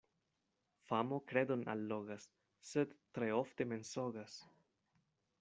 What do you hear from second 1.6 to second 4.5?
allogas, sed tre ofte mensogas.